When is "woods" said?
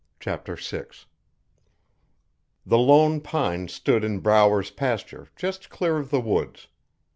6.19-6.69